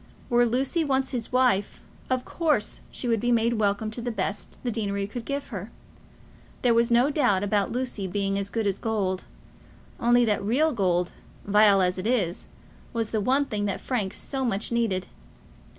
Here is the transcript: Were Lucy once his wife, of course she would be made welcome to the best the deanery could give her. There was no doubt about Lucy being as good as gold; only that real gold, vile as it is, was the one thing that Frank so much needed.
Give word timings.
Were 0.31 0.47
Lucy 0.47 0.83
once 0.83 1.11
his 1.11 1.31
wife, 1.31 1.81
of 2.09 2.25
course 2.25 2.81
she 2.89 3.07
would 3.07 3.19
be 3.19 3.31
made 3.31 3.59
welcome 3.59 3.91
to 3.91 4.01
the 4.01 4.09
best 4.09 4.57
the 4.63 4.71
deanery 4.71 5.05
could 5.05 5.25
give 5.25 5.49
her. 5.49 5.69
There 6.63 6.73
was 6.73 6.89
no 6.89 7.11
doubt 7.11 7.43
about 7.43 7.71
Lucy 7.71 8.07
being 8.07 8.39
as 8.39 8.49
good 8.49 8.65
as 8.65 8.79
gold; 8.79 9.25
only 9.99 10.25
that 10.25 10.41
real 10.43 10.73
gold, 10.73 11.11
vile 11.45 11.83
as 11.83 11.99
it 11.99 12.07
is, 12.07 12.47
was 12.93 13.11
the 13.11 13.21
one 13.21 13.45
thing 13.45 13.65
that 13.65 13.79
Frank 13.79 14.15
so 14.15 14.43
much 14.43 14.71
needed. 14.71 15.05